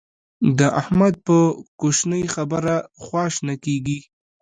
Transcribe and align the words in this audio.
د 0.57 0.59
احمد 0.81 1.13
په 1.27 1.37
کوشنۍ 1.79 2.23
خبره 2.35 2.75
خوا 3.03 3.25
شنه 3.35 3.55
کېږي. 3.65 3.99